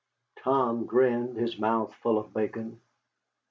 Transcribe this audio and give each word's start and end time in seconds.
Tom 0.39 0.87
grinned, 0.87 1.37
his 1.37 1.59
mouth 1.59 1.93
full 2.01 2.17
of 2.17 2.33
bacon. 2.33 2.81